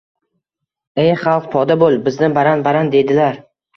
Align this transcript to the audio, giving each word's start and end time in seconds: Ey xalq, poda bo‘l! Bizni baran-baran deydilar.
Ey 1.03 1.11
xalq, 1.25 1.45
poda 1.57 1.77
bo‘l! 1.83 1.99
Bizni 2.09 2.31
baran-baran 2.39 2.91
deydilar. 2.97 3.39